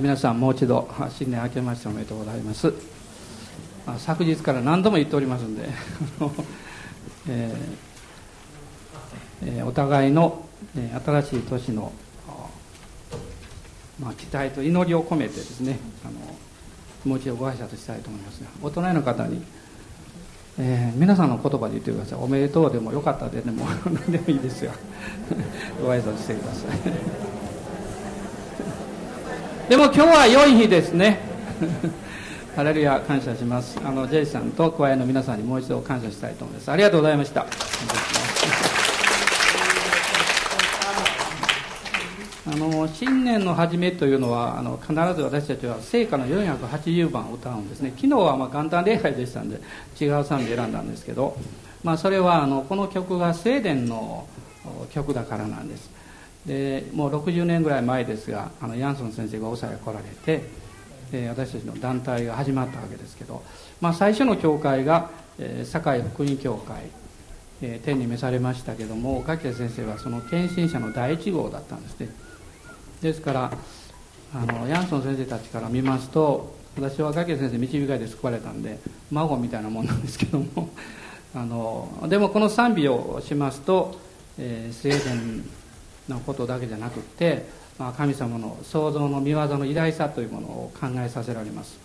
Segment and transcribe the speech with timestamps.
[0.00, 2.72] 皆さんもう一度新年明けましておめでとうございます。
[3.98, 5.68] 昨日から何度も言っておりますんで、
[7.28, 10.44] えー、お互いの
[11.04, 11.92] 新しい年の、
[14.00, 16.12] まあ、期待と祈りを込めてですねあの
[17.04, 19.42] もう一度ご挨拶したいと思いますが大人の方に、
[20.58, 22.18] えー、皆さんの言葉で言ってください。
[22.20, 24.72] おめでとうでもよかったででも何 でもいいですよ。
[25.82, 27.31] ご挨拶してください。
[29.72, 31.18] でも今日は良い日ですね。
[32.54, 33.78] ハレルヤ感謝します。
[33.82, 36.70] あのジェイさんと加えの皆さんにもう一度感謝したいと思います。
[36.70, 37.46] ありがとうございました。
[42.52, 47.94] あの新年の初めというのはあの必ず私たちは聖歌の480番を歌うんですね。
[47.96, 49.58] 昨日はまあ元旦礼拝でしたんで
[49.98, 51.34] 違う賛美選んだんですけど、
[51.82, 54.26] まあ、それはあのこの曲が聖殿の
[54.92, 56.01] 曲だからなんです。
[56.46, 60.42] でもう60年ぐらい前ですがあのヤンソン先生が大阪へ来られて、
[61.12, 63.42] え私たちの団体が始まったわけですけど、
[63.80, 66.82] まあ、最初の教会が、え堺福音教会、
[67.62, 72.08] え天に召されましたけども垣先生はその献身者の第一号だったんですね。
[73.02, 73.52] ですから
[74.34, 78.78] あのヤンソン先生たちから見ますと私は崖先生導かれて救われたんで
[79.10, 80.70] 孫みたいなもんなんですけども
[81.34, 83.98] あのでもこの賛美をしますと、
[84.38, 85.44] えー、スウェーデン
[86.08, 87.46] のことだけじゃなくて、
[87.78, 91.78] まあ、神様の創造の見業の偉大さというものを考えさせられます。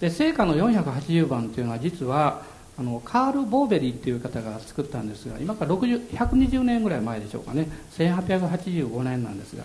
[0.00, 2.42] で聖歌の480番というのは実は
[2.78, 7.68] あのカール・ボーベリーっていう方が作ったんですが今から120年ぐらい前でしょうかね。
[7.98, 9.64] 1885年なんですが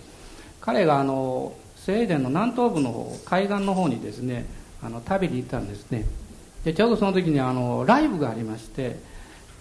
[0.61, 4.45] 彼があのスウェーデンの南東部の方海岸の方にですね
[4.83, 6.05] あの旅に行ったんですね。
[6.63, 8.99] でちょうどその時にあのライブがありまして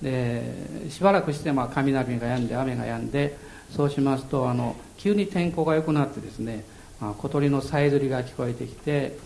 [0.03, 0.43] で
[0.91, 3.37] しばらくしてまあ雷が止んで雨が止んで
[3.70, 6.64] そうしますとあの急に天候が良くなってですね、
[7.00, 9.19] まあ、小鳥のさえずりが聞こえてきて、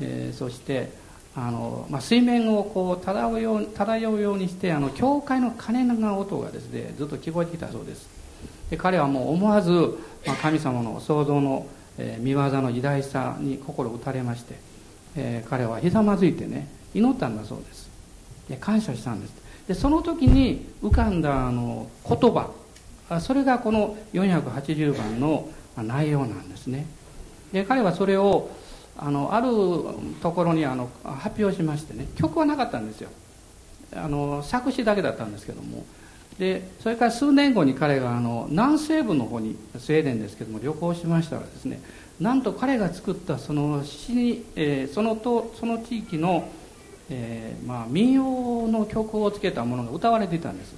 [0.00, 0.90] えー、そして
[1.34, 8.08] あの、まあ、水面をこう漂うよう漂うようにしてあの教会の鐘の音がですねずっと聞こえてきたそうです。
[8.70, 9.70] で彼はもう思わず、
[10.26, 11.66] まあ、神様の創造の、
[11.96, 14.56] えー、見業の偉大さに心打たれまして、
[15.16, 17.88] えー、彼はひざまずいてね祈ったんだそうです。
[18.48, 19.34] で感謝したんです。
[19.68, 22.50] でその時に浮かんだあの言葉。
[23.20, 26.86] それがこの480番の内容なんですね。
[27.52, 28.50] で彼はそれを
[28.96, 29.48] あのある
[30.20, 33.10] ところにあの発表しましてね曲はなかったんですよ。
[33.94, 35.84] あの作詞だけだったんですけども。
[36.38, 41.82] でそれから数年後に彼があの南西部の方にスウェーデンですけども旅行しましたらですね
[42.20, 46.48] なんと彼が作ったその詩に、えー、そのとその地域の、
[47.10, 50.74] えーまあ、民謡の曲をつけたものが歌われていたんです。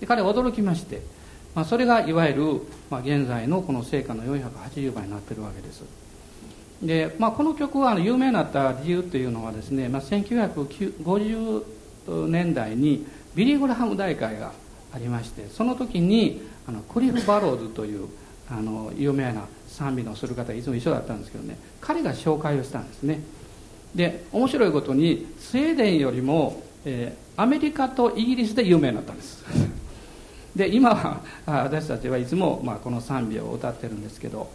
[0.00, 1.02] で彼は驚きまして、
[1.58, 5.82] まあ、それがいわゆる、まあ、現在のこの聖歌の480倍になってるわけです。
[6.80, 11.64] で、まあ、この曲は有名になった理由というのはですね、まあ、1950
[12.28, 13.04] 年代に
[13.34, 14.52] ビリー・グラハム大会が
[14.94, 18.08] ありましてその時にあのクリフ・バローズという
[18.48, 23.20] あの有名な賛美のする方いつも一緒だったんですけどね彼が紹介をしたんですね。
[23.96, 29.44] で面白いことにスウェーデンよりも、えー、アメリカとイギリスで有名になったんです。
[30.56, 34.50] で今は私たちはいつも、まあ、この賛美を歌ってるんですけど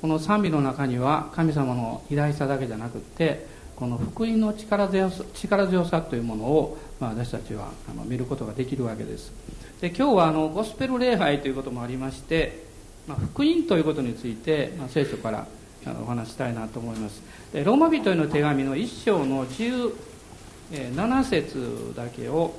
[0.00, 3.46] この賛美の中には神様の偉大さだけじゃなくって
[3.76, 9.32] この福音の力強さ力強さというものを、まあ、私たちはあの見ることができるわけです。
[9.80, 12.64] で今日はあのゴスペル礼拝ということもありまして、
[13.06, 15.46] まあ、福音ということについて、まあ、聖書から
[15.86, 17.22] あのお話したいなと思います。
[17.52, 22.54] でローマ人への手紙の1章の17節だけを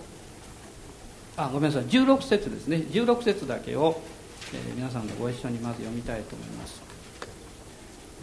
[1.38, 1.84] あごめんなさい。
[1.85, 2.78] 16節ですね。
[2.78, 4.01] 16節だけを、
[4.53, 6.81] えー、皆さんとご一緒にまず読みたいと思います。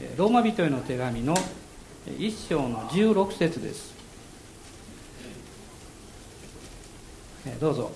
[0.01, 1.35] えローマ人への手紙の
[2.07, 3.93] 1章の16節です。
[7.47, 7.91] えどうぞ。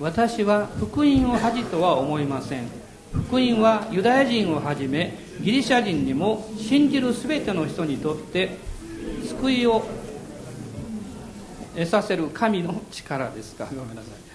[0.00, 2.68] 私は福音を恥とは思いません。
[3.12, 8.56] 福音はユダヤ人をはじめギリシャ人にも信じる全ての人にとって
[9.28, 9.84] 救いを
[11.74, 13.66] 得させる神の力ですか。
[13.66, 14.33] ごめんなさい。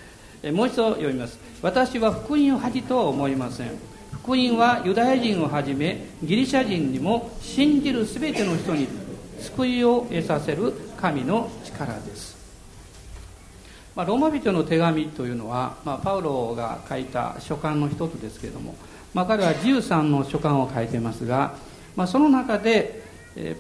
[0.54, 1.38] もう一度読みます。
[1.62, 3.72] 私は福音を恥とは思いません。
[4.24, 8.88] 福音はユダヤ人をはじめギリシャ人にも信じる全ての人に
[9.40, 12.38] 救いを得させる神の力です。
[13.96, 18.76] まあ、ローマ人の手紙というのは、まあ、パウロが書いた書簡の一つですけれども、
[19.14, 21.56] まあ、彼は13の書簡を書いてますが、
[21.98, 23.04] まあ、その中で、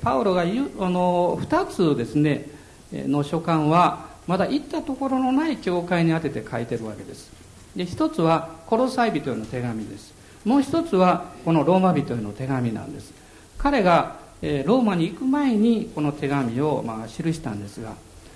[0.01, 2.47] パウロが言うあの2つですね
[2.91, 7.31] の書簡はまだ行ったところのない教会に当てて書いてるわけです。
[7.75, 10.13] で一つはコロサイ人への手紙です。
[10.45, 13.11] もう一つはこのローマ人への手紙なんです。
[13.57, 17.95] 彼がえローマに行く前にこの手紙をまあ記したんですが、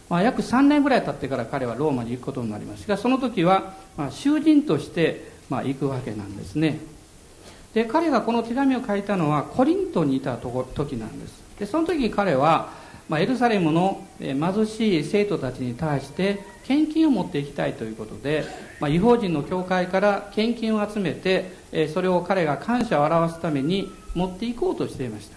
[0.10, 2.88] まあ、約3年ぐらい経ってから彼はローマに行くことになります。
[2.88, 6.80] がその時はまあ囚人としてまあ行くわけなんですね。
[7.76, 11.44] で彼がこの手紙を書いたのはコリントにいたとこ時なんです。
[11.60, 18.46] でその時彼は、まあ、エルサレムの貧しい生徒たちに対して献金を持っていきたいということで、
[18.80, 21.52] まあ、違法人の教会から献金を集めて
[21.94, 25.30] それを彼が感謝を表すために持っていこうとしていまし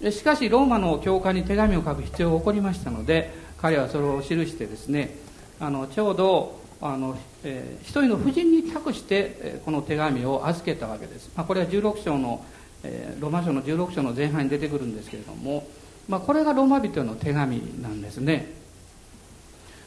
[0.00, 0.10] た。
[0.10, 5.16] しかしローマの教会に手紙を書く必要が起こりましたので彼はそれを記してですね
[5.60, 12.44] あのちょうどあの、えー、一人の婦人に託して、この手紙を預けたわけです、まあ、これは16章の、
[12.82, 15.64] えー、ローマ書の16章の前半に出てくるんですけれども、
[16.12, 18.52] まあ、これがローマ人の手紙なんですね。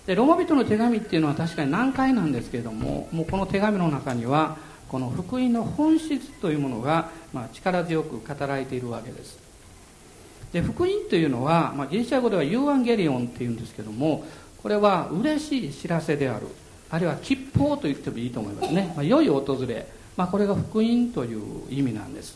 [0.08, 4.58] でローマ人の手紙っていうのは確かに難解なんですけれどももうこの手紙の中には
[4.90, 9.38] この福音の本質というものが、まあ、力強く語られているわけです。
[10.52, 14.26] で福音というのは、まあ、ギリシャ語ではユーアンゲリオンっていうんですけども
[14.64, 16.48] これは嬉しい知らせである。
[16.90, 19.88] あるいは吉報と言ってもいいと思いますね、まあ、良い訪れ、
[20.18, 22.36] まあ、これが福音という意味なんです。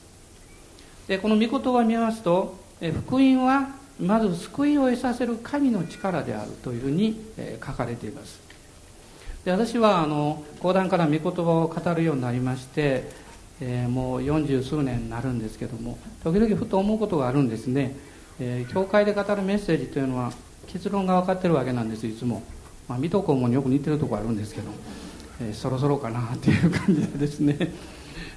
[1.08, 7.20] でこの御言葉を見ますと福音はまず救いを得させる神の力であるというふうに
[7.66, 8.40] 書かれています。
[9.44, 13.10] で私はあの講談から御言葉を語るようになりまして、
[13.62, 17.96] えー、もう四十数年になるんですけども時々ふと思うことがあるんですね、
[18.40, 20.34] えー、教会で語るメッセージというのは
[20.68, 22.44] 結論が分かってるわけなんですいつも。
[22.90, 24.72] まあ、水戸黄門によく似てるとこあるんですけど、
[25.42, 27.72] えー、そろそろかなっていう感じでですね。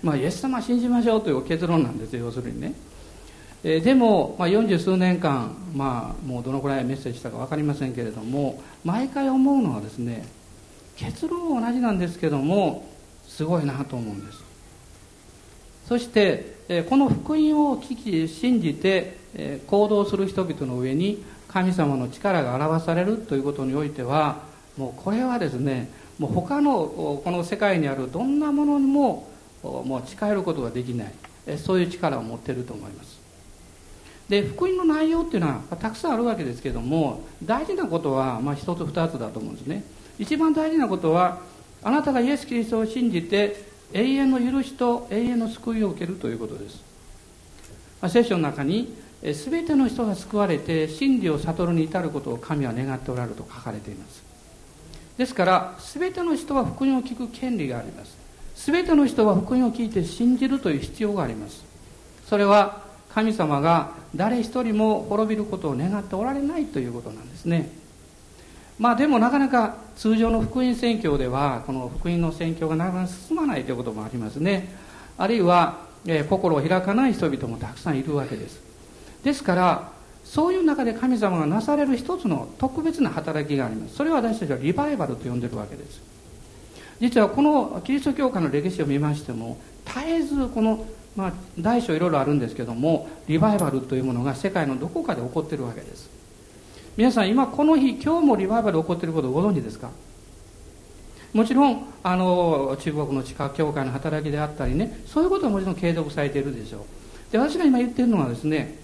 [0.03, 2.75] まあイエス様信じましょうという結論なんですよ要するにね、
[3.64, 10.26] え、でも、まあ、40数年間、まあ、もうどのくらいメッセージしたか分かりませんけれども毎回思うのはですね
[10.97, 12.88] 結論は同じなんですけども
[13.26, 14.43] すごいなと思うんです。
[15.88, 17.38] そして、え、この福音
[17.70, 24.43] を聞き信じて、え、行動する人々の上に神様の力が表されるということにおいては
[24.76, 29.29] もうこれはですねもう他のこの世界にあるどんなものにも
[29.62, 33.22] もう近寄ることができないそういう力を持っていると思います。
[34.32, 39.84] で福音の内容っていうのはたくさんあるわけですけども大事なことはまあ一つ二つだと思うんですね。
[40.19, 41.40] 一番大事なことは
[41.82, 43.62] あなたがイエス・キリストを信じて
[43.93, 46.82] 永遠の許しと永遠の救いを受けるということです、
[48.00, 54.23] まあ、聖書の中に全ての人が救われて真理を悟るに至ることを神は願っておられると書かれています。
[55.19, 58.17] ですから全ての人は福音を聞く権利があります。
[58.56, 61.62] 全ての人は福音を聞いて信じるという必要があります。
[62.26, 67.70] それは神様が誰一人も滅びることを願っておられないということなんですね。
[68.79, 74.75] まあでもなかなか通常の福音宣教ではこの福音の宣教がなかなか進まないということもありますね。
[75.19, 78.61] あるいは、えー、心を開かない人々もたくさんいるわけです。
[79.23, 79.93] ですから
[80.25, 83.97] そういう中で神様がなされる一つの特別な働きがあります。
[83.97, 86.00] それを私たちはリバイバルと呼んでるわけです。
[86.99, 90.87] 実はこのキリスト教会の歴史を見ましても絶えずこの、
[91.17, 96.09] まあ、大小いろいろあるんですけどもリバイバルというものが世界のどこかで起こってるわけです。
[96.97, 99.91] 皆さん今この日今日もリバイバル起こってることをご存知ですか？
[101.32, 107.32] もちろんあの中国の地下教会の働きであったりねそういうことはもちろん継続されているでしょう。
[107.32, 108.79] で私が今言ってるのはですね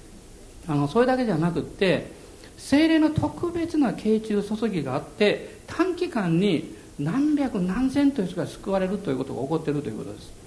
[0.66, 2.10] あのそれだけじゃなくって
[2.56, 10.37] 精霊の特別な慶中注ぎがあって短期間に何百何千という人が救われるということが起こっているということです。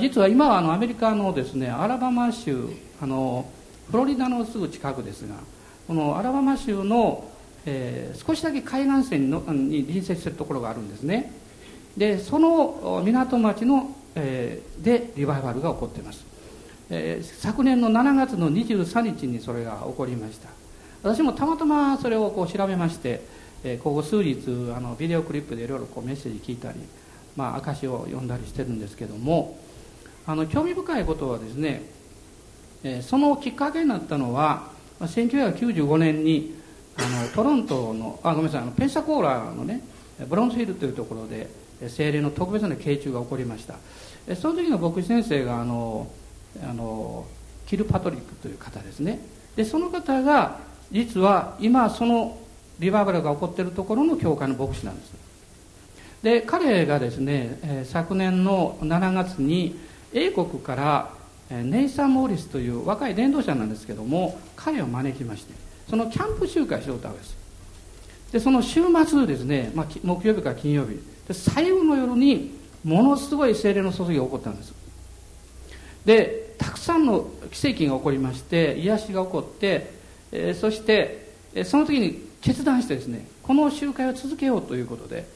[0.00, 2.68] 実は今はあのアメリカのですねアラバマ州
[3.00, 3.48] あの
[3.88, 5.36] フロリダのすぐ近くですが
[5.86, 7.30] このアラバマ州の、
[7.64, 11.32] えー、少しだけ海岸線のに隣接しているところがあるんですね。
[11.96, 16.26] でその港町の、えー、でリバイバルが起こっています。
[16.90, 20.48] えー、昨年の7月の23日にそれが起こりました。
[21.04, 23.22] 私もたまたまそれをこう調べまして、
[23.62, 24.40] え、ここ数日
[24.76, 26.80] あのビデオクリップでいろいろメッセージ聞いたり、
[27.36, 29.56] まあ、証を読んだりしてるんですけども
[30.26, 31.82] あの興味深いことはですね、
[32.82, 36.54] えー、そのきっかけになったのは1995年に
[36.96, 39.82] あの トロントのあごめんなさいあのペンサコーラのね
[40.28, 41.48] ブロンスフィルというところで
[41.88, 43.74] 精霊の特別な慶中が起こりました。
[44.34, 46.08] その時の牧師先生があの
[46.62, 47.26] あの
[47.66, 49.20] キル・パトリックという方ですね。
[49.54, 50.58] でその方が
[50.90, 52.38] 実は今その
[52.78, 55.12] リバイバルが起こっているところの教会の牧師なんです。
[56.22, 59.78] で彼がですね、え昨年の7月に
[60.12, 61.10] 英国から
[61.50, 65.54] ネイサン・モーリスという若い伝道者なんですけども彼を招きまして
[65.88, 67.36] そのキャンプ集会しようとわけです
[68.32, 74.72] でその週末ですね、まあ、木曜日から金曜日で最後の夜にものすごい精霊の注ぎが起こったんです。
[76.04, 79.90] でたくさんの奇跡が起こりまして癒しが起こって、
[80.30, 85.26] えー、そして、えー、その時に決断してですねこの集会を続けようということで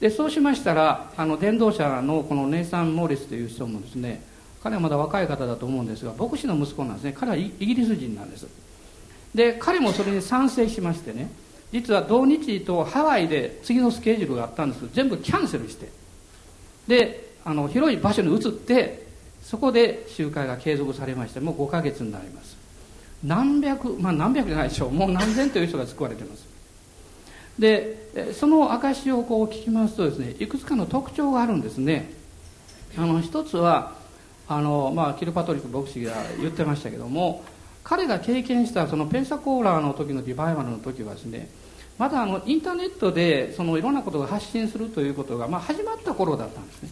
[0.00, 4.22] でそうしましたらあの伝道者のこのネイサン・モーリスという人もですね
[4.62, 7.14] 彼はまだ若い方だと思うんですが牧師の息子なんですね。
[7.18, 8.46] 彼はイギリス人なんです。
[9.34, 11.30] で彼もそれに賛成しましてね
[11.72, 14.80] 実は同日とハワイで次のスケジュールがあったんです。
[14.80, 15.88] けど全部キャンセルして。
[16.88, 19.06] であの広い場所に移って
[19.42, 22.56] そこで集会が継続されましてもう5ヶ月になります。
[23.22, 24.90] 何百まあ何百じゃないでしょう。
[24.90, 26.49] もう何千という人が救われてます。
[27.58, 32.12] でその証をこう聞きますとですねいくつかの特徴があるんですね。
[32.96, 33.94] あの一つは
[34.48, 37.44] あの、まあ、キルパトリック牧師が言ってましたけども
[37.84, 41.48] 彼が経験したそのペンサコーラーの時のリバイバルの時はですね
[41.98, 46.90] まだあのインターネットでそのいろんなことが発信するということが、まあ、始まった頃だったんですね。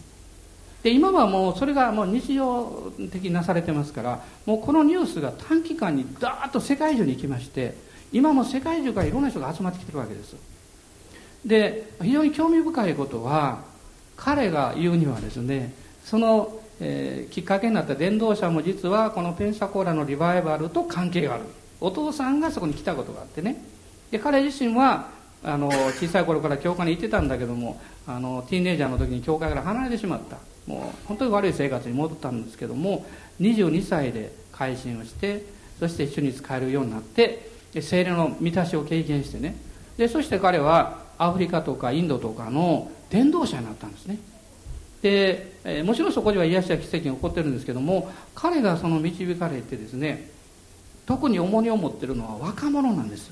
[0.83, 7.75] で今はもうそれがもう日常的になされてますからもうこのニュースが短期間にダーッと世界中に行きまして
[8.13, 10.37] 今も世界中からいろんな人が集まってきてるわけです
[11.45, 13.63] で非常に興味深いことは
[14.17, 21.43] 彼が言うにはですねその、えー、きっかけになった伝道者も実はこのペンサコーラのリバイバルと関係がある。
[21.81, 23.63] お父さんがそこに来たことがあってね。
[24.11, 25.07] で彼自身は
[25.43, 30.37] あの小さい頃から教会に行ってたんだけどもあのティーンエイジャーの時に教会から離れてしまった。
[30.67, 33.05] もう本当に悪い生活に戻ったんですけども
[33.39, 35.43] 22歳で改心をして
[35.79, 37.49] そして主に使えるようになって
[37.81, 39.55] 精霊の満たしを経験してね。
[39.97, 44.17] でそして彼はアフリカとかインドとかの伝道者になったんですね。
[45.01, 50.29] で、えもちろんそこでは癒しや奇跡が起こってるんですけども彼がその導かれてですね
[51.05, 53.31] 特に重荷を持ってるのは若者なんです。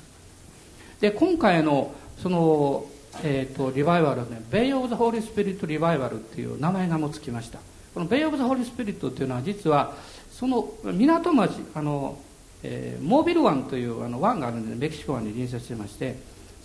[1.00, 1.92] で今回の
[2.22, 2.86] その
[3.22, 7.58] えーと、リバイバルはね「ベイ・オブ・ザ・ホーリー・スピリット・リバイバル」っていう名前がもつきました。
[7.94, 9.94] このベイ・オブ・ザ・ホーリー・スピリットっていうのは実は
[10.30, 12.18] その港町あの、
[12.62, 16.16] えー、モービル湾というあの湾があるんで、メキシコ湾に隣接してまして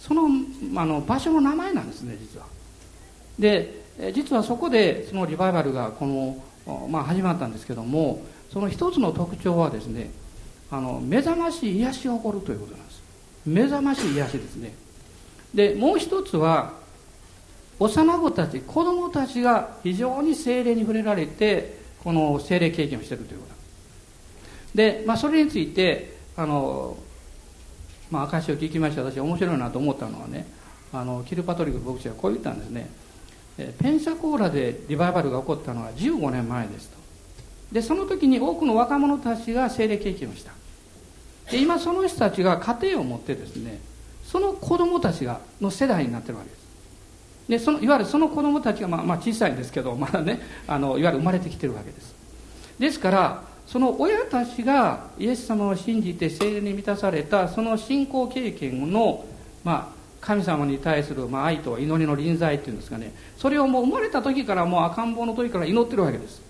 [0.03, 0.27] その
[0.75, 2.45] あの場所の名前なんですね実は。
[3.39, 3.81] で
[4.13, 10.11] 実はそこでそのリバイバルがこの、まあ、始まったんですけどもその一つの特徴はですね
[10.69, 13.01] あの目覚ましい癒しが起こるということなんです。
[13.45, 14.73] 目覚ましい癒しですね。
[15.53, 16.73] でもう一つは
[17.79, 23.53] 幼子たち子供たちが非常に精霊に触れられてこの精霊経験をしているということ
[24.75, 26.97] で、まあ、それについてあの、
[28.13, 30.45] まあ、証を聞きました私面白いなと思ったのはね
[30.93, 32.87] あのキルパトリック牧師はこう言ったんですね。
[33.79, 36.97] ペンサコーラでリバイバルが起こったのは15年前ですと。
[37.71, 40.51] でその時に多くの若者たちが精霊経験をした。
[41.49, 43.79] で今その人たちが家庭を持ってですね
[44.23, 46.63] その子供たちがの世代になってるわけです。
[47.49, 52.13] でそのいわゆるその子供たちが、まあ、まあ小さいんですけどまだねあのいわゆる生まれてきてるわけです。
[52.77, 59.25] ですからその親たちがイエス様を信じて聖霊に満たされたその信仰経験の、
[59.63, 63.11] まあ、神様に対する、まあ、愛と祈りの臨在っていうんですかね。
[63.35, 66.43] それをもう生まれた時からもう赤ん坊の時から祈ってるわけです。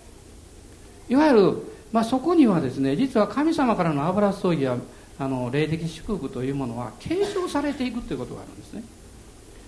[1.07, 1.57] いわゆる、
[1.93, 4.75] まあ、そこにはですね実は神様からの油注ぎや
[5.17, 8.83] あの霊的祝福というものは継承されていくということがあるんですね。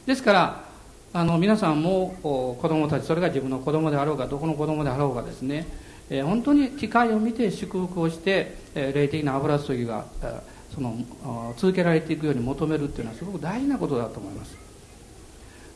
[0.05, 0.65] ですから
[1.13, 5.65] あの皆さんも子供たちそれが自分の子供であろうがどこの子供であろうがですね、
[6.09, 10.05] えー、本当に機会を見て祝福をして、えー、霊的な油注ぎが
[10.73, 14.57] その続けられていくように求めるっていうのはすごく大事なことだと思います。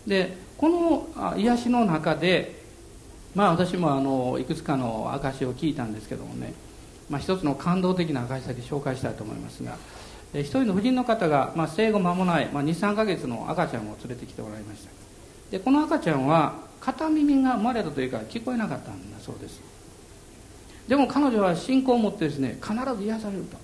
[0.05, 2.59] でこの癒しの中で
[3.35, 6.53] まあ私もあのいくつかの証を聞いたんですけどもね。
[7.09, 9.77] まあ、一つの感動的な証先紹介したいと思いますが
[10.33, 14.91] 一人の婦人の方が、まあ、生後間もない、まあ、23ヶ月の赤ちゃんを連れてきておられました。
[15.49, 19.59] でこの赤ちゃんは片耳が生まれたというか聞こえなかったんだそうです。
[20.89, 23.57] でも彼女は信仰を持ってですね必ず癒されると。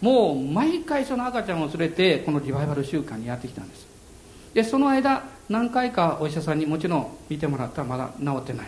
[0.00, 3.86] もう毎回その赤ちゃんを連れてこのリバイバル週間にやってきたんです。
[4.52, 8.66] でその間何回かお医者さんにもちろん見てもらったらまだ治ってない、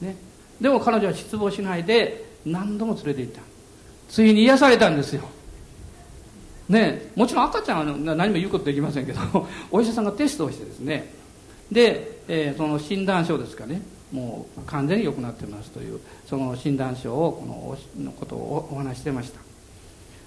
[0.00, 0.16] ね、
[0.58, 3.42] でも彼女は失望しないで何度も連れて行った。
[4.08, 5.28] ついに癒されたんですよ。
[6.70, 7.10] ね。
[7.14, 9.20] もちろん赤ちゃんは何も言うことできませんけど
[9.70, 11.12] お医者さんがテストをしてですね。
[11.70, 13.82] で、えー、その診断書ですかね。
[14.12, 17.46] もう完全に良くなってますというその診断書をこ
[17.96, 19.40] ののことをお話してました、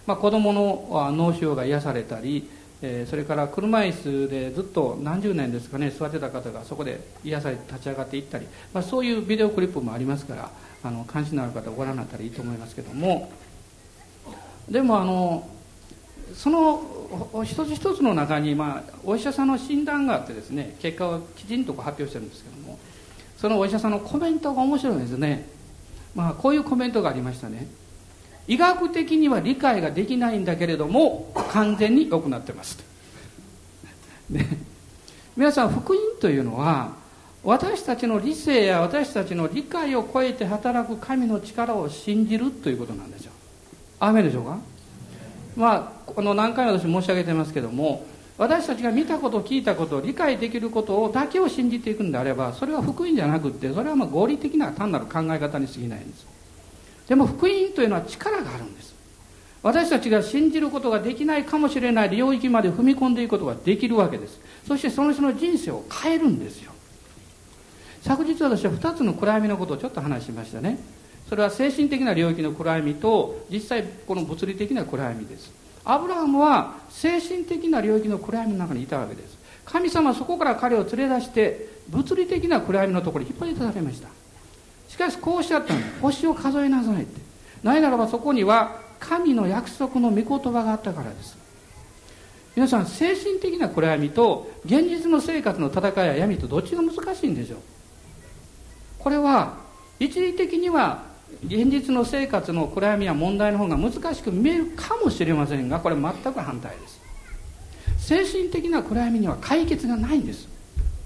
[0.06, 2.50] まあ、子供の脳腫瘍が癒されたり、
[2.82, 10.52] えー、それから車椅子でずっと何十年ですかね座ってた方がそこで癒されて立ち上がっていったり、まあ、そういうビデオクリップもありますから
[10.84, 13.32] あの関心のある方ご覧になったらいいと思いますけども。
[14.70, 15.50] でもあの
[16.34, 22.80] その一つ一つの中に、まあ、お医者さんの診断があってですね結果をきちんと発表してるんですけども
[23.42, 25.50] そのお医者さんのコメントが面白いんですね、
[26.14, 27.66] まあ、こういうコメントがありましたね。
[28.48, 32.78] 医学的には理解ができないんだけれども完全に良くなってます。
[34.30, 34.46] ね、
[35.36, 36.94] 皆さん福音というのは
[37.44, 43.32] 私たちの理性や私たちの理解を超えて働く神の力を信じるということなんですよ。
[44.00, 44.60] アメでしょうか？
[45.56, 48.06] まあこの何回も私申し上げてますけども
[48.42, 56.26] 私たちが見たこと聞いたこと理解できることをだけを信じていくんであればそれは福音じゃなくってそれはま合理的な単なる考え方に過ぎないんです。
[57.08, 58.96] でも福音というのは力があるんです。
[59.62, 64.40] 私たちが信じることができないかもしれない領域まで踏み込んでいくことができるわけです。
[64.68, 66.72] そしてその人の人生を変えるんですよ。
[68.02, 70.80] 昨日私は2つの暗闇のことをちょっと話しましたね。
[71.30, 75.61] それは精神的な領域の暗闇と実際この物理的な暗闇です。
[75.84, 79.38] アブラハムは精神的な領域の暗闇の中にいたわけです。
[79.66, 84.10] 神様はそこから彼を連れ出して物理的な暗闇のところに引っ張り出されました。
[84.88, 87.22] しかしこうおっしゃったんです星を数えなさいって。
[87.64, 91.38] ないならばそこには神の約束の御言葉があったからです。
[92.56, 97.60] 皆さん精神的な暗闇と現実の生活の戦いや闇とどっちが難しいんでしょう。
[99.00, 99.58] これは
[100.00, 101.11] 一時的には
[101.46, 107.02] 現実の生活の暗闇や問題の方が難しく見えるかもしれませんがこれ全く反対です。
[107.98, 110.48] 精神的な暗闇には解決がないんです。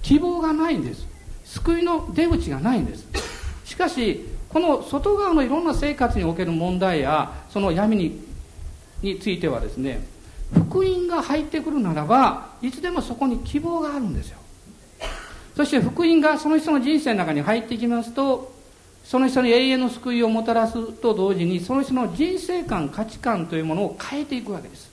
[0.02, 1.06] 希望がないんです。
[1.44, 3.06] 救いの出口がないんです。
[3.64, 8.24] しかしこの外側のいろんな生活における問題やその闇に
[9.02, 10.06] についてはですね
[10.52, 14.38] 福音が入ってくるならばいつでもそこに希望があるんですよ。
[15.56, 18.55] そして福音がその人の人生の中に入ってきますと
[19.06, 24.90] その人に永遠の救いをもたらすと同時にその人の人生観価値観というものを変えていくわけです。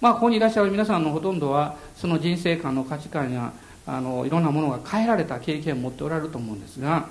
[0.00, 3.52] まあここにいらっしゃる皆さんのほとんどはその人生観の価値観や
[3.84, 7.08] あのいろんなものが変えられた経験を持っておられると思うんですが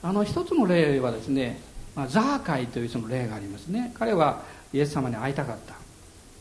[0.00, 1.60] あの一つの例はですね、
[1.96, 3.92] まあ、ザーカイというその例がありますね。
[3.98, 4.42] 彼は
[4.72, 5.74] イエス様に会いたかった。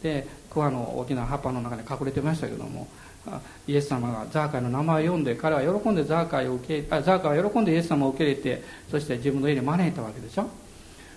[0.01, 2.87] で桑の大きな葉っぱの中に隠れてましたけども
[3.67, 10.47] イエス様がザーカイの名前を読んで彼は喜んでザーカイを受けあザーカイは喜んでイエス様を受け入れてそして自分の家に招いたわけでしょ？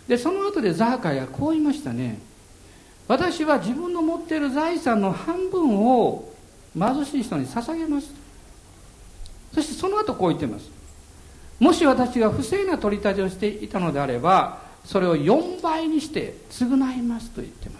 [0.09, 2.19] でその後でザーカイはこう言いましたね。
[3.07, 6.33] 私は自分の持っている財産の半分を
[6.79, 8.15] 貧しい人に捧げます
[9.53, 10.71] そしてその後こう言ってます。
[11.59, 17.80] もし私が不正な取り立てをしていたのであればそれを4倍にして償いますと言ってま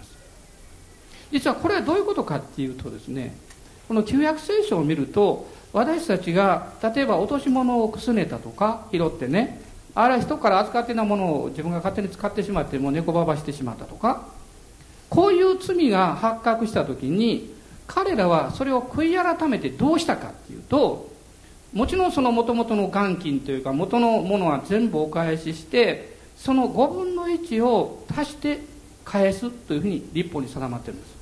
[1.31, 3.35] 実はこれはどういうことかっていうとですね
[3.87, 9.61] この旧約聖書を見ると私たちが例えば落とし物をくすねたとか拾ってね
[9.95, 14.25] あるい人から預かっていたものを自分が勝手に使ってしまってもう猫ばばしてしまったとか
[15.09, 17.53] こういう罪が発覚した時に
[17.87, 21.11] 彼らはそれを悔い改めてどうしたかっていうと
[21.73, 28.59] もちろんその元々の元金というか元のものは全部お返ししてその5分の1を足して
[29.03, 31.20] 返すというふうに立法に定まってるんです。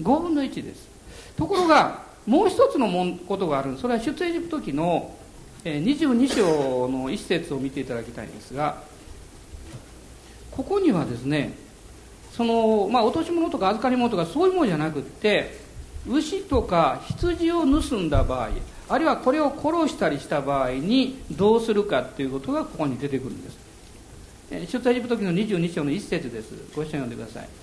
[0.00, 0.88] 5分の1です。
[1.36, 2.88] ところがもう一つの
[3.26, 5.14] ことがあるそれは出エジプト記の
[5.64, 8.82] 22章の一節を見ていただきたいんですが
[10.50, 11.54] ここにはですね
[12.32, 15.58] そのまあ落とし物とか預かり物とかそういうものじゃなくって
[16.08, 18.50] 牛とか羊を盗んだ場合
[18.88, 23.56] あるいはこれを殺したりした場合にどうするかっていうことがここに出てくるんです。
[24.50, 26.52] 出エジプト記の22章の一節です。
[26.74, 27.61] ご一緒に読んでください。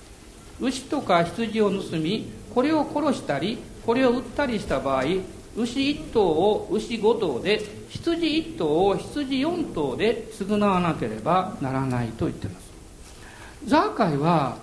[0.60, 5.04] 牛とか羊を盗みこれを殺したりこれを売ったりした場合
[5.56, 12.70] 牛1頭を牛5頭で羊1頭を羊4頭で償わなければならないと言ってます。
[13.66, 14.58] ザーカイは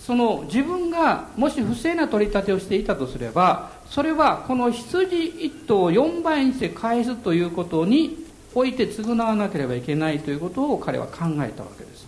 [0.00, 12.06] その自分がもし不正な取り立てをしていたとすればそれはこの羊1頭を4倍にして返すということにおいて償わなければいけないということを彼は考えたわけです。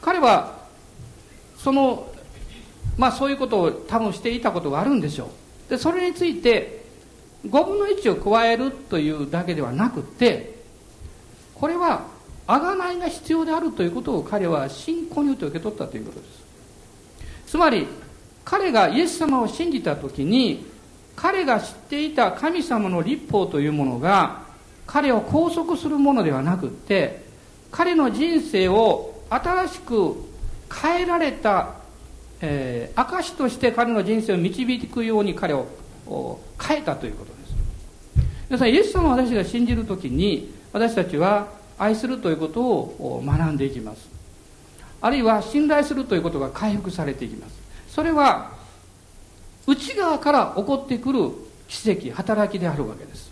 [0.00, 0.63] 彼は
[1.64, 2.06] その
[2.98, 5.30] まあそういうことを多分していたことがあるんでしょ
[5.68, 5.70] う。
[5.70, 6.84] でそれについて
[7.46, 10.56] 5分の1を加えるというだけではなくて
[11.54, 12.06] これは
[12.46, 16.44] 贖いが必要であるということを彼は信仰によって受け取ったということです。
[17.46, 17.86] つまり
[18.44, 20.66] 彼がイエス様を信じた時に
[21.16, 24.42] 彼が知っていた神様の立法というものが
[24.86, 27.24] 彼を拘束するものではなくって
[27.70, 30.33] 彼の人生を新しく
[30.70, 31.84] 変えられた
[32.46, 35.66] えー、証として彼の人生を導くように彼を
[36.60, 37.54] 変えたということです。
[38.50, 41.48] 皆さんイエス様を私が信じる時に私たちは
[41.78, 44.08] 愛するということを学んでいきます。
[45.00, 47.54] あるいは信頼するということが回復されていきます。
[47.88, 48.52] それは
[49.66, 51.30] 内側から起こってくる
[51.68, 53.30] 奇跡働きであるわけです。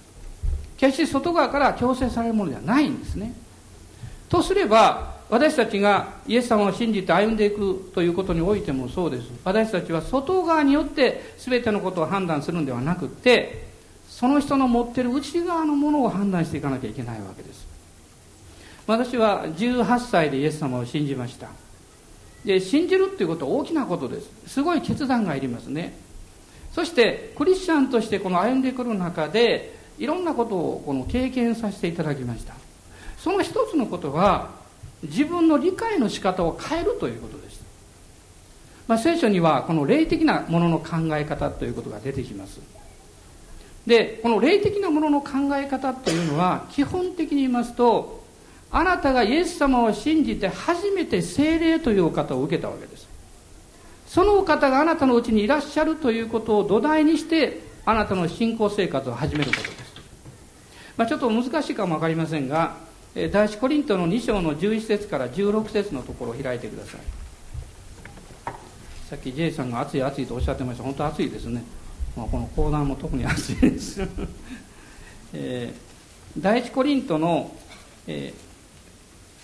[0.78, 3.34] 決して外側から強制されるものではないんですね。
[4.30, 9.30] とすれば私たちがイエス様を信じて歩んでいくということにおいてもそうです。
[9.44, 13.66] 私たちは外側によって全てのことを判断するんではなくて
[14.10, 17.66] その人の持ってる内側のものを判断していかなきゃいけないわけです。
[18.86, 21.48] 私は18歳でイエス様を信じました。
[22.44, 24.28] で信じるっていうことは大きなことです。
[24.46, 25.96] すごい決断がいりますね。
[26.72, 32.52] そしてクリスチャンとしてこの歩んでくる中でいろんなことをこの経験させていただきました。
[33.16, 34.60] その一つのことは
[35.02, 37.60] 自分の理解の仕方を変えるということです、
[38.86, 42.60] まあ、聖書にはこの霊的なものの考え方ということが出てきます。
[43.86, 48.22] でこの霊的なものの考え方というのは基本的に言いますと
[48.70, 53.08] あなたがイエス様を信じて初めて聖霊というお方を受けたわけです。
[54.06, 59.94] そのお方があなたのうちにいらっしゃるということを土台にしてあなたの信仰生活を始めることです、
[60.98, 62.76] まあ、ちょっと難しいかも分かりませんが
[63.14, 67.00] 第一コリントの2章の11節から16節のところを開いてください。
[69.10, 70.84] さっき J さんが暑い暑いとおっしゃってました。
[70.84, 71.62] 本当暑いですね、
[72.16, 74.00] まあ、この講談も特に暑いです、
[75.34, 77.54] えー、第一コリントの、
[78.06, 78.32] え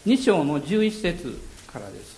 [0.07, 2.17] ー、2章の11節からです。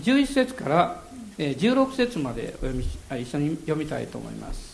[0.00, 1.04] 11節から
[1.36, 2.84] 16節までお読み
[3.20, 4.69] 一緒に読みたいと思います。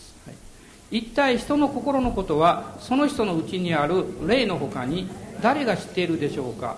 [0.89, 5.09] 一体人の心のことはその人のうちにある霊のほかに
[5.41, 6.77] 誰が知っているでしょうか？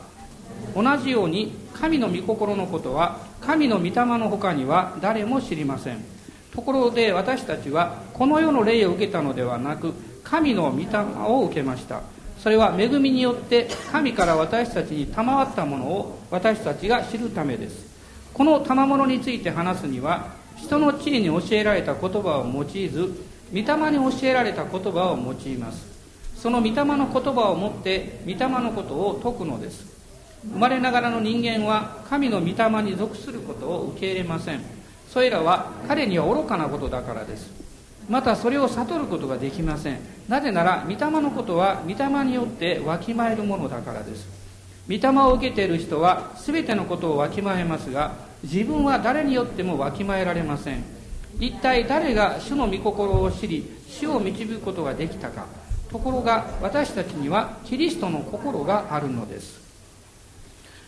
[0.75, 6.03] 同じように神の御心のことは神の御霊のほかには誰も知りません。
[6.51, 9.93] ところで私たちはこの世の霊を受けたのではなく
[10.23, 10.87] 神の御霊
[11.27, 12.01] を受けました。
[12.39, 17.87] それは恵みによって神から私たちに賜ったものを私たちが知るためです。
[18.33, 25.87] この賜物について話すには人の知恵に教えられた言葉を用いず御霊に教えられた言葉を用います。
[26.35, 29.85] その御霊の言葉をもって御霊のことを説くのです。
[30.47, 34.61] 生まれながらの人間は神の御霊に属することを受け入れません。
[35.09, 37.51] それらは彼には愚かなことだからです。
[38.07, 39.99] またそれを悟ることができません。
[40.27, 44.27] なぜなら御霊のことは御霊によってわきまえるものだからです。
[44.87, 50.98] 御霊を受けている人は全てのことをわきまえますが自分は誰によってもわきまえられません。
[51.39, 55.45] 一体誰が主の御心を知り主を導くことができたか。
[55.89, 59.59] ところが私たちにはキリストの心があるのです、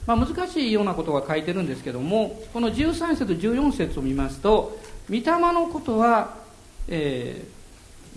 [0.06, 4.78] まあ、難しいようなことが書いてるんですけどもこの13節14節を見ますと
[5.10, 6.38] 御霊のことは、
[6.88, 7.44] え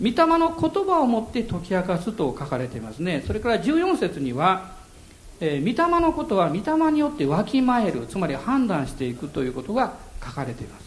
[0.01, 3.25] ー、御霊の言葉をもって解き明かすと書かれていますね。
[3.27, 4.77] それから14節には、
[5.41, 10.84] えー、御霊のことは御霊によってわきまえるつまり判断していくということが書かれています。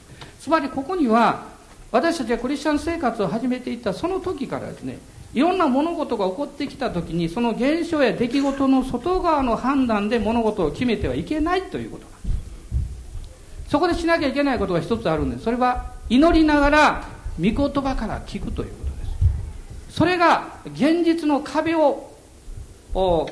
[0.47, 1.43] つまりここには
[1.91, 4.97] 私たちがクリスチャン生活を始めていったその時からですね
[5.33, 12.05] いろんな物事が起こってきた時にその現象や出来事の外側の判断で物事を決めてはいけないということ。
[12.05, 12.17] なんで
[13.65, 15.43] すそこでしなきゃいけないことが一つあるんです。
[15.43, 17.03] それは祈りながら
[17.38, 19.97] 御言葉から聞くということです。
[19.97, 22.15] それが現実の壁を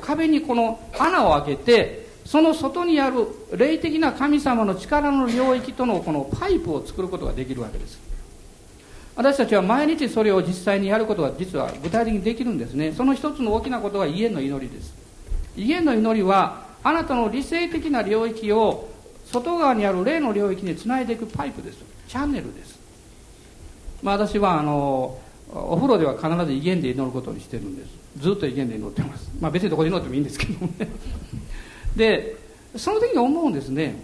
[0.02, 7.98] 壁にこの穴を開けてその外にある霊的な神様の力の領域とのこのパイプを作ることができるわけです。
[9.14, 12.92] 私たちは毎日それを実際にやることが実は具体的にできるんですね。
[12.92, 14.92] その一つの大きなことが家の祈りです。
[15.56, 18.88] 家の祈りはあなたの理性的な領域を
[19.24, 21.78] 外側にある霊の領域につないでいくパイプです。
[22.08, 22.78] チャンネルです、
[24.02, 25.18] まあ、私はあの
[25.52, 27.88] お風呂では必ず威厳で祈ることにしてるんです。
[28.18, 30.88] ずっと威厳で祈ってます、まあ、別にどこで祈ってもいいんですけどもね。
[31.96, 32.36] で
[32.76, 33.96] その時に思うんですね。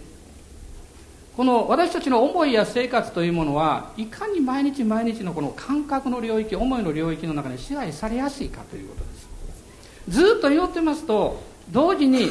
[1.37, 9.27] この私たちの思いや生活というものはいかに毎日毎日のこの感覚の領域思いの領域の中に支配されやすいかということです。
[10.09, 12.29] ずっと祈ってますと同時に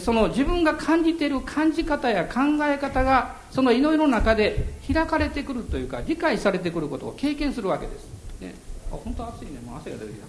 [0.00, 8.08] その自分が感じている感じ方や考え方がその祈りの中で開かれてくるというか理解されてくることを経験するわけです、
[8.40, 8.54] ね、
[8.90, 9.60] あ本当暑いね。
[9.64, 10.26] もう汗が出てきた。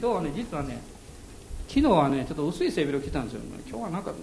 [0.00, 0.91] 今日はね実はね
[1.72, 4.18] 昨日はねちょっと薄い背広着たんですよ、ね、今日はなんか、ね、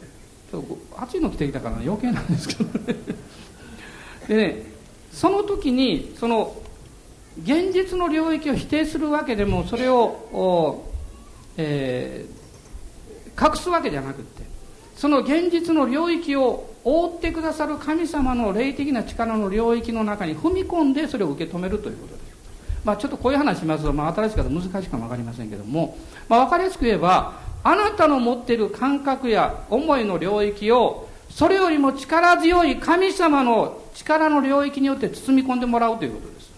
[0.52, 2.96] ちょっと暑いの着てきたから、余計なんですけどね。
[4.30, 4.64] でね
[5.12, 6.56] その時にその
[7.42, 10.86] 現実の領域を否定するわけでもそれを、
[11.58, 14.44] えー、隠すわけじゃなくって
[14.96, 22.29] その現実の領域を覆ってくださる神様の霊的な力の領域の中に踏み込んでそれを受け止めるということです。
[22.84, 36.50] まあ、ちょっとこういう話しますと、まあ、新しい方難しいかも分かりませんけども、まあ、分かりやすく言えばあなたの持っている感覚や思いの領域をそれよりも力強い神様の力の領域によって包み込んでもらうということです。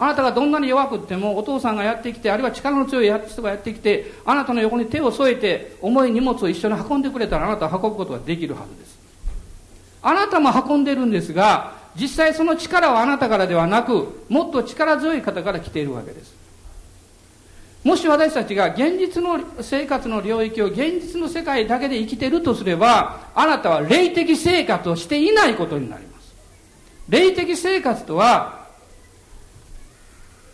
[0.00, 8.98] あなたがどんなに弱くってもお父さんがやってきてあるいは力の強い人がやってきてあなたの横に手を添えて重い荷物を一緒に運んでくれたらあなたは運ぶことができるはずです。
[10.00, 16.36] あなたも運んでるんですが実際その力はあなたからではなくもっと力強い方から来ているわけです。
[17.84, 26.34] もし私たちが現実の生活の領域を現実の世界だけで生きてるとすればあなたは霊的生活をしていないことになります。
[27.08, 28.66] 霊的生活とは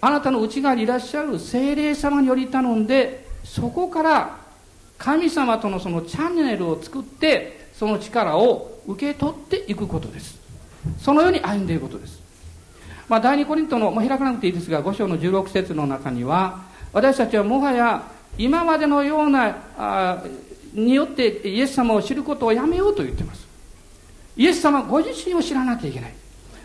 [0.01, 4.37] あなたの内側にいらっしゃる精霊様により頼んでそこから
[4.99, 10.44] 神様とのそのチャンネルを作ってその力を受け取っていくことです。
[11.01, 12.21] そのように歩んでいくことです。
[13.09, 18.03] まあ第二コリントのもう開かなくていいですが5章の16節の中には私たちはもはや
[18.39, 20.23] 今までのようなあ
[20.73, 23.47] によってイエス様を知ることをやめようと言ってます。
[24.37, 26.15] イエス様ご自身を知らなきゃいけない。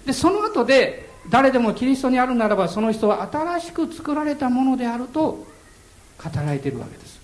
[0.06, 5.46] でその後で誰でもキリストにあるならばその人は新しく作られたものであると語
[6.36, 7.20] られているわけです。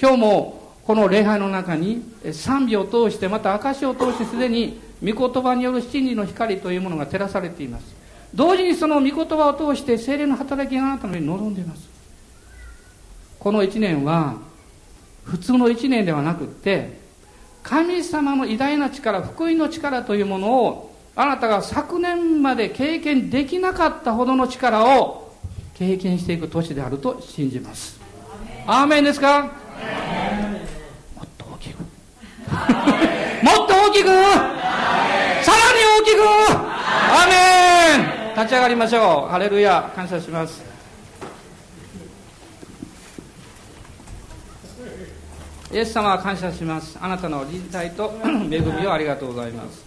[0.00, 7.84] 今日もこの礼拝の中に賛美を通してまた証を通してすでに御言葉による真理の光というものが照らされています。
[8.34, 11.88] 同時にその御言葉を通して精霊の働きがあなたのに望んでいます。
[13.38, 14.36] この一年は
[15.24, 17.00] 普通の一年ではなくって
[17.62, 25.32] 神様の偉大な力福音の力というものをあなたが昨年まで経験できなかったほどの力を
[25.74, 28.00] 経験していく年であると信じます。
[28.66, 29.42] アーメンですか？
[29.42, 29.48] も
[31.24, 31.78] っと大きく。
[33.44, 34.08] もっと大きく
[35.42, 38.34] さらに大きくアーメン。
[38.34, 39.30] 立ち上がりましょう。
[39.30, 40.62] ハレルヤ感謝します。
[45.72, 46.96] イエス様は感謝します。
[47.00, 49.84] あなたの臨在と 恵みをありがとうございます。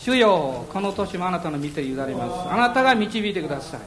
[0.00, 2.52] 主よこの年もあなたの見て委ねます。
[2.52, 3.80] あなたが導いてください。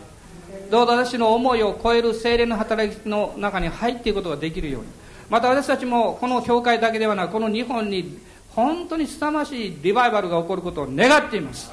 [0.71, 4.88] どうぞ私の思いを超える精霊の働きの中に入っていくことができるように。
[5.30, 8.17] また私たちもこの教会だけではなくこの日本に
[8.56, 11.70] 本当に凄まじいリバイバルが起こることを願っています。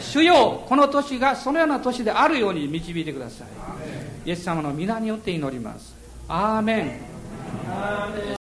[0.00, 3.48] 主よこの年がそのような年であるように導いてください。
[4.28, 5.94] イエス様の皆によって祈ります。
[6.28, 7.00] アーメン。